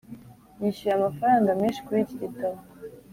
yishyuye 0.61 0.93
amafaranga 0.95 1.49
menshi 1.61 1.83
kuri 1.85 1.99
iki 2.05 2.15
gitabo. 2.23 2.57